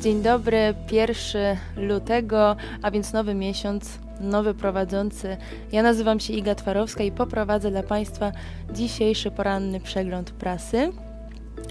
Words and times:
Dzień 0.00 0.22
dobry, 0.22 0.74
1 0.92 1.56
lutego, 1.76 2.56
a 2.82 2.90
więc 2.90 3.12
nowy 3.12 3.34
miesiąc, 3.34 3.98
nowy 4.20 4.54
prowadzący. 4.54 5.36
Ja 5.72 5.82
nazywam 5.82 6.20
się 6.20 6.32
Iga 6.32 6.54
Twarowska 6.54 7.04
i 7.04 7.12
poprowadzę 7.12 7.70
dla 7.70 7.82
Państwa 7.82 8.32
dzisiejszy 8.72 9.30
poranny 9.30 9.80
przegląd 9.80 10.30
prasy. 10.30 10.92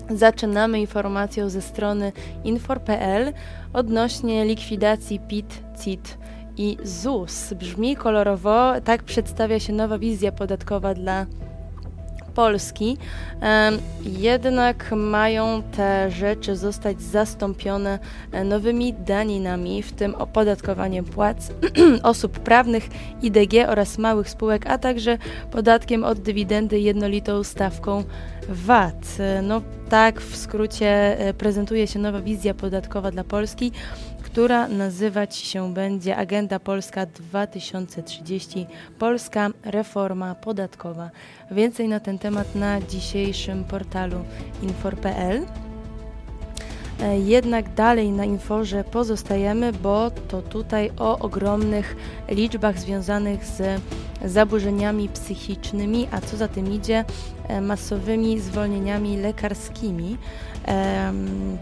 Zaczynamy 0.09 0.79
informacją 0.79 1.49
ze 1.49 1.61
strony 1.61 2.11
infor.pl 2.43 3.33
odnośnie 3.73 4.45
likwidacji 4.45 5.19
PIT, 5.19 5.63
CIT 5.83 6.17
i 6.57 6.77
ZUS. 6.83 7.53
Brzmi 7.53 7.95
kolorowo, 7.95 8.73
tak 8.83 9.03
przedstawia 9.03 9.59
się 9.59 9.73
nowa 9.73 9.97
wizja 9.97 10.31
podatkowa 10.31 10.93
dla 10.93 11.25
Polski, 12.39 12.97
jednak 14.01 14.91
mają 14.91 15.63
te 15.63 16.11
rzeczy 16.11 16.55
zostać 16.55 17.01
zastąpione 17.01 17.99
e, 18.31 18.43
nowymi 18.43 18.93
daninami, 18.93 19.83
w 19.83 19.91
tym 19.91 20.15
opodatkowaniem 20.15 21.05
płac 21.05 21.51
osób 22.03 22.39
prawnych, 22.39 22.87
IDG 23.21 23.53
oraz 23.69 23.97
małych 23.97 24.29
spółek, 24.29 24.67
a 24.67 24.77
także 24.77 25.17
podatkiem 25.51 26.03
od 26.03 26.19
dywidendy 26.19 26.79
jednolitą 26.79 27.43
stawką 27.43 28.03
VAT. 28.49 29.17
E, 29.19 29.41
no 29.41 29.61
tak 29.89 30.21
w 30.21 30.37
skrócie 30.37 31.19
e, 31.19 31.33
prezentuje 31.33 31.87
się 31.87 31.99
nowa 31.99 32.21
wizja 32.21 32.53
podatkowa 32.53 33.11
dla 33.11 33.23
Polski 33.23 33.71
która 34.39 34.67
nazywać 34.67 35.35
się 35.35 35.73
będzie 35.73 36.17
Agenda 36.17 36.59
Polska 36.59 37.05
2030 37.05 38.67
Polska 38.99 39.49
Reforma 39.63 40.35
Podatkowa. 40.35 41.09
Więcej 41.51 41.87
na 41.87 41.99
ten 41.99 42.19
temat 42.19 42.55
na 42.55 42.81
dzisiejszym 42.81 43.63
portalu 43.63 44.17
infor.pl. 44.61 45.45
E, 47.01 47.19
jednak 47.19 47.73
dalej 47.73 48.11
na 48.11 48.25
Inforze 48.25 48.83
pozostajemy, 48.83 49.73
bo 49.73 50.11
to 50.11 50.41
tutaj 50.41 50.91
o 50.97 51.19
ogromnych 51.19 51.95
liczbach 52.29 52.79
związanych 52.79 53.45
z 53.45 53.81
zaburzeniami 54.25 55.09
psychicznymi, 55.09 56.07
a 56.11 56.21
co 56.21 56.37
za 56.37 56.47
tym 56.47 56.73
idzie, 56.73 57.05
e, 57.47 57.61
masowymi 57.61 58.39
zwolnieniami 58.39 59.17
lekarskimi, 59.17 60.17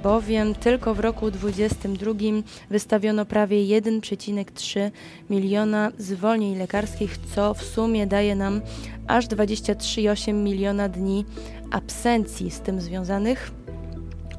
bowiem 0.03 0.55
tylko 0.55 0.93
w 0.93 0.99
roku 0.99 1.31
2022 1.31 2.43
wystawiono 2.69 3.25
prawie 3.25 3.57
1,3 3.57 4.91
miliona 5.29 5.91
zwolnień 5.97 6.57
lekarskich, 6.57 7.17
co 7.35 7.53
w 7.53 7.63
sumie 7.63 8.07
daje 8.07 8.35
nam 8.35 8.61
aż 9.07 9.27
23,8 9.27 10.33
miliona 10.33 10.89
dni 10.89 11.25
absencji 11.71 12.51
z 12.51 12.59
tym 12.59 12.81
związanych 12.81 13.51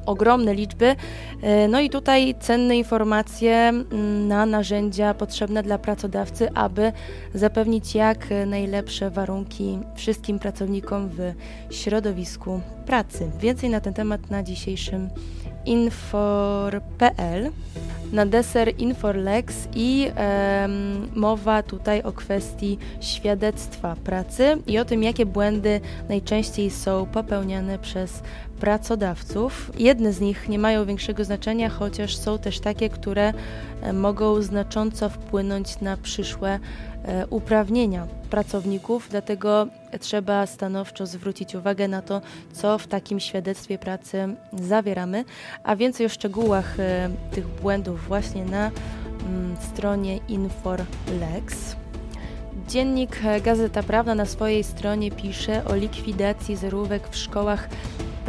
ogromne 0.05 0.53
liczby. 0.53 0.95
E, 1.41 1.67
no 1.67 1.79
i 1.79 1.89
tutaj 1.89 2.35
cenne 2.39 2.77
informacje 2.77 3.55
mm, 3.55 4.27
na 4.27 4.45
narzędzia 4.45 5.13
potrzebne 5.13 5.63
dla 5.63 5.77
pracodawcy, 5.77 6.53
aby 6.53 6.91
zapewnić 7.33 7.95
jak 7.95 8.27
najlepsze 8.45 9.09
warunki 9.09 9.79
wszystkim 9.95 10.39
pracownikom 10.39 11.09
w 11.09 11.33
środowisku 11.75 12.61
pracy. 12.85 13.31
Więcej 13.39 13.69
na 13.69 13.81
ten 13.81 13.93
temat 13.93 14.29
na 14.29 14.43
dzisiejszym 14.43 15.09
infor.pl. 15.65 17.51
Na 18.11 18.25
deser 18.25 18.73
Inforlex 18.77 19.67
i 19.75 20.11
mowa 21.15 21.63
tutaj 21.63 22.03
o 22.03 22.11
kwestii 22.11 22.77
świadectwa 23.01 23.95
pracy 23.95 24.57
i 24.67 24.79
o 24.79 24.85
tym, 24.85 25.03
jakie 25.03 25.25
błędy 25.25 25.81
najczęściej 26.09 26.69
są 26.69 27.05
popełniane 27.05 27.79
przez 27.79 28.23
pracodawców. 28.59 29.71
Jedne 29.77 30.13
z 30.13 30.19
nich 30.19 30.49
nie 30.49 30.59
mają 30.59 30.85
większego 30.85 31.23
znaczenia, 31.23 31.69
chociaż 31.69 32.17
są 32.17 32.37
też 32.37 32.59
takie, 32.59 32.89
które 32.89 33.33
e, 33.81 33.93
mogą 33.93 34.41
znacząco 34.41 35.09
wpłynąć 35.09 35.81
na 35.81 35.97
przyszłe 35.97 36.59
e, 37.03 37.27
uprawnienia 37.27 38.07
pracowników, 38.29 39.07
dlatego 39.09 39.67
trzeba 39.99 40.45
stanowczo 40.45 41.05
zwrócić 41.05 41.55
uwagę 41.55 41.87
na 41.87 42.01
to, 42.01 42.21
co 42.53 42.77
w 42.77 42.87
takim 42.87 43.19
świadectwie 43.19 43.77
pracy 43.77 44.35
zawieramy, 44.53 45.25
a 45.63 45.75
więcej 45.75 46.05
o 46.05 46.09
szczegółach 46.09 46.79
e, 46.79 47.09
tych 47.31 47.47
błędów 47.47 48.07
właśnie 48.07 48.45
na 48.45 48.71
mm, 49.25 49.55
stronie 49.61 50.17
InforLex. 50.17 51.75
Dziennik 52.67 53.19
Gazeta 53.43 53.83
Prawna 53.83 54.15
na 54.15 54.25
swojej 54.25 54.63
stronie 54.63 55.11
pisze 55.11 55.65
o 55.65 55.75
likwidacji 55.75 56.55
zerówek 56.55 57.09
w 57.09 57.15
szkołach 57.15 57.69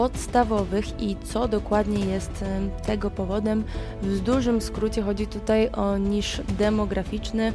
podstawowych 0.00 1.02
i 1.02 1.16
co 1.24 1.48
dokładnie 1.48 2.04
jest 2.04 2.44
tego 2.86 3.10
powodem. 3.10 3.64
W 4.02 4.20
dużym 4.20 4.60
skrócie 4.60 5.02
chodzi 5.02 5.26
tutaj 5.26 5.68
o 5.68 5.98
niż 5.98 6.40
demograficzny, 6.58 7.52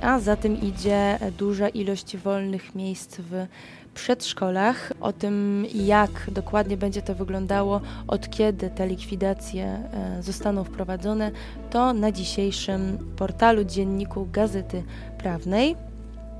a 0.00 0.20
za 0.20 0.36
tym 0.36 0.60
idzie 0.60 1.18
duża 1.38 1.68
ilość 1.68 2.16
wolnych 2.16 2.74
miejsc 2.74 3.16
w 3.18 3.46
przedszkolach. 3.94 4.92
O 5.00 5.12
tym, 5.12 5.66
jak 5.74 6.30
dokładnie 6.32 6.76
będzie 6.76 7.02
to 7.02 7.14
wyglądało, 7.14 7.80
od 8.08 8.30
kiedy 8.30 8.70
te 8.70 8.86
likwidacje 8.86 9.64
e, 9.64 10.22
zostaną 10.22 10.64
wprowadzone, 10.64 11.30
to 11.70 11.92
na 11.92 12.12
dzisiejszym 12.12 12.98
portalu 13.16 13.64
dzienniku 13.64 14.28
Gazety 14.32 14.82
Prawnej. 15.18 15.85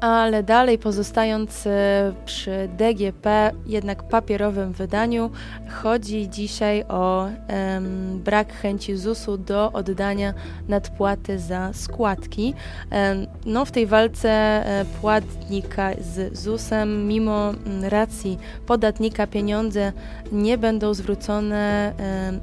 Ale 0.01 0.43
dalej 0.43 0.79
pozostając 0.79 1.67
e, 1.67 2.13
przy 2.25 2.69
DGP, 2.79 3.53
jednak 3.67 4.03
papierowym 4.03 4.73
wydaniu, 4.73 5.31
chodzi 5.83 6.29
dzisiaj 6.29 6.85
o 6.89 7.29
um, 7.75 8.23
brak 8.25 8.53
chęci 8.53 8.97
ZUS-u 8.97 9.39
do 9.39 9.73
oddania 9.73 10.35
nadpłaty 10.69 11.39
za 11.39 11.73
składki. 11.73 12.55
Um, 12.91 13.27
no, 13.47 13.65
w 13.65 13.71
tej 13.71 13.87
walce 13.87 14.31
e, 14.31 14.85
płatnika 15.01 15.91
z 16.01 16.39
ZUS-em, 16.39 17.09
mimo 17.09 17.53
racji 17.83 18.39
podatnika, 18.67 19.27
pieniądze 19.27 19.93
nie 20.33 20.59
będą 20.59 20.95
zwrócone 20.95 21.93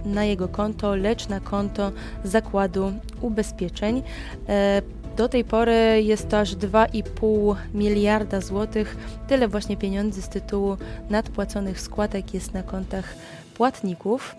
um, 0.03 0.13
na 0.13 0.23
jego 0.23 0.47
konto, 0.47 0.95
lecz 0.95 1.27
na 1.27 1.39
konto 1.39 1.91
zakładu 2.23 2.93
ubezpieczeń. 3.21 4.03
E, 4.49 4.81
do 5.17 5.29
tej 5.29 5.43
pory 5.43 6.03
jest 6.03 6.29
to 6.29 6.39
aż 6.39 6.55
2,5 6.55 7.55
miliarda 7.73 8.41
złotych. 8.41 8.97
Tyle 9.27 9.47
właśnie 9.47 9.77
pieniędzy 9.77 10.21
z 10.21 10.29
tytułu 10.29 10.77
nadpłaconych 11.09 11.79
składek 11.79 12.33
jest 12.33 12.53
na 12.53 12.63
kontach 12.63 13.15
płatników. 13.53 14.35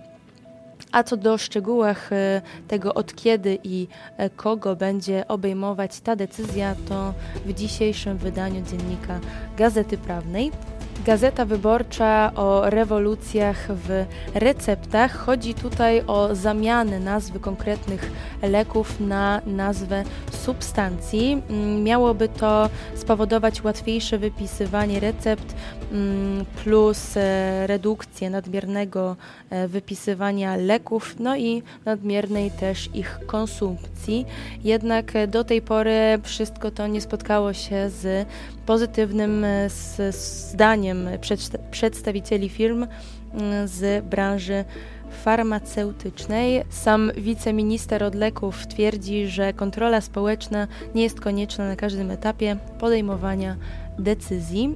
A 0.93 1.03
co 1.03 1.17
do 1.17 1.39
szczegółach 1.39 2.13
e, 2.13 2.43
tego, 2.69 2.95
od 2.95 3.15
kiedy 3.15 3.59
i 3.65 3.89
e, 4.17 4.31
kogo 4.31 4.77
będzie 4.77 5.29
obejmować 5.29 6.01
ta 6.01 6.17
decyzja, 6.17 6.75
to 6.89 7.15
w 7.47 7.53
dzisiejszym 7.53 8.19
wydaniu 8.19 8.63
dziennika 8.63 9.21
Gazety 9.57 9.99
Prawnej 9.99 10.53
Gazeta 11.07 11.45
Wyborcza 11.45 12.33
o 12.35 12.71
rewolucjach 12.71 13.69
w 13.69 14.05
receptach. 14.35 15.17
Chodzi 15.17 15.55
tutaj 15.55 16.03
o 16.07 16.35
zamianę 16.35 17.01
nazwy 17.01 17.41
konkretnych 17.41 18.13
leków 18.43 19.01
na 19.01 19.41
nazwę 19.47 20.05
substancji. 20.33 21.43
Mm, 21.51 21.83
miałoby 21.83 22.29
to 22.29 22.71
spowodować 22.95 23.65
łatwiejsze 23.65 24.19
wypisywanie 24.19 25.01
recept 25.01 25.55
mm, 25.93 26.45
plus 26.65 27.17
e, 27.17 27.67
redukcję 27.67 28.31
nadmiernego 28.31 29.17
e, 29.51 29.69
wypisywania 29.69 30.57
leków, 30.57 31.15
no 31.19 31.37
i 31.37 31.63
nadmiernej 31.85 32.51
też 32.51 32.91
ich 32.95 33.21
konsumpcji. 33.27 34.27
Jednak 34.65 35.13
do 35.29 35.45
tej 35.45 35.63
pory 35.63 36.19
wszystko 36.23 36.71
to 36.71 36.87
nie 36.87 37.01
spotkało 37.01 37.53
się 37.53 37.91
z 37.91 38.29
pozytywnym 38.67 39.45
e, 39.45 39.69
zdaniem 40.11 41.09
przedstawicieli 41.71 42.49
firm 42.49 42.87
z 43.65 44.05
branży 44.05 44.65
farmaceutycznej. 45.25 46.65
Sam 46.71 47.13
wiceminister 47.17 48.05
od 48.05 48.15
leków 48.15 48.67
twierdzi, 48.67 49.29
że 49.29 49.53
kontrola 49.53 50.01
społeczna 50.01 50.69
nie 50.95 51.03
jest 51.03 51.21
konieczna 51.21 51.69
na 51.69 51.77
każdym 51.77 52.11
etapie 52.11 52.57
podejmowania 52.79 53.57
decyzji. 53.99 54.75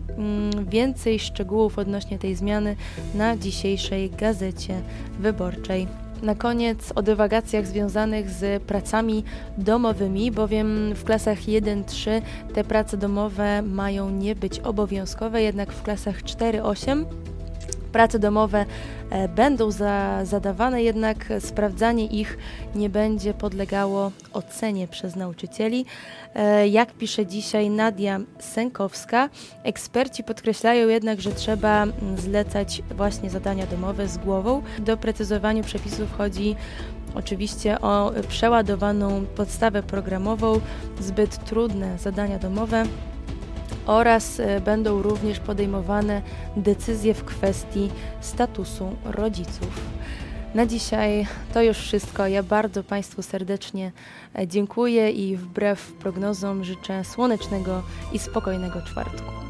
Więcej 0.69 1.19
szczegółów 1.19 1.79
odnośnie 1.79 2.19
tej 2.19 2.35
zmiany 2.35 2.77
na 3.15 3.37
dzisiejszej 3.37 4.11
gazecie 4.11 4.81
wyborczej. 5.19 6.08
Na 6.23 6.35
koniec 6.35 6.93
o 6.95 7.03
dywagacjach 7.03 7.67
związanych 7.67 8.31
z 8.31 8.63
pracami 8.63 9.25
domowymi, 9.59 10.31
bowiem 10.31 10.95
w 10.95 11.05
klasach 11.05 11.39
1-3 11.39 12.23
te 12.55 12.65
prace 12.65 12.97
domowe 12.97 13.63
mają 13.63 14.11
nie 14.11 14.35
być 14.35 14.61
obowiązkowe, 14.61 15.43
jednak 15.43 15.73
w 15.73 15.83
klasach 15.83 16.23
4-8 16.23 17.05
prace 17.89 18.19
domowe 18.19 18.67
E, 19.11 19.29
będą 19.29 19.71
za, 19.71 20.25
zadawane, 20.25 20.83
jednak 20.83 21.33
sprawdzanie 21.41 22.07
ich 22.07 22.39
nie 22.75 22.91
będzie 22.91 23.35
podlegało 23.35 24.13
ocenie 24.33 24.89
przez 24.89 25.17
nauczycieli. 25.17 25.85
E, 26.35 26.69
jak 26.69 26.93
pisze 26.93 27.27
dzisiaj 27.27 27.71
Nadia 27.71 28.21
Sękowska, 28.39 29.29
eksperci 29.63 30.25
podkreślają 30.25 30.89
jednak, 30.89 31.21
że 31.21 31.33
trzeba 31.33 31.87
zlecać 32.17 32.83
właśnie 32.97 33.31
zadania 33.31 33.67
domowe 33.67 34.09
z 34.09 34.19
głową. 34.19 34.63
Do 34.79 34.97
precyzowania 34.97 35.63
przepisów 35.63 36.17
chodzi 36.19 36.57
oczywiście 37.15 37.81
o 37.81 38.13
przeładowaną 38.29 39.27
podstawę 39.27 39.83
programową, 39.83 40.61
zbyt 41.01 41.45
trudne 41.45 41.99
zadania 41.99 42.39
domowe 42.39 42.85
oraz 43.89 44.41
e, 44.41 44.61
będą 44.61 45.03
również 45.03 45.41
podejmowane 45.41 46.23
decyzje 46.57 47.15
w 47.15 47.25
kwestii 47.25 47.91
statusu 48.21 48.97
rodziców. 49.05 49.81
Na 50.55 50.67
dzisiaj 50.67 51.27
to 51.55 51.63
już 51.63 51.79
wszystko. 51.79 52.27
Ja 52.27 52.43
bardzo 52.43 52.85
Państwu 52.85 53.23
serdecznie 53.23 53.93
e, 54.39 54.47
dziękuję 54.47 55.11
i 55.11 55.37
wbrew 55.37 55.93
prognozom 55.93 56.65
życzę 56.65 57.05
słonecznego 57.05 57.83
i 58.13 58.19
spokojnego 58.19 58.83
czwartku. 58.83 59.48